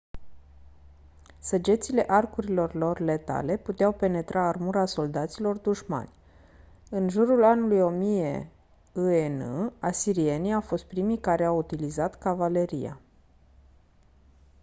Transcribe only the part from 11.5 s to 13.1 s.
utilizat cavaleria